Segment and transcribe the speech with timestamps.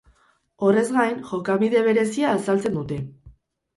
[0.67, 2.99] Horrez gain, jokabide berezia azaltzen dute.